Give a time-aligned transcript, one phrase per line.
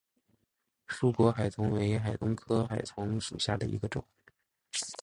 [0.87, 4.03] 疏果海桐为海桐科海桐属下的一个种。